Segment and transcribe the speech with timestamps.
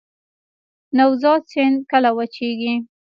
[0.97, 2.73] نوزاد سیند کله وچیږي؟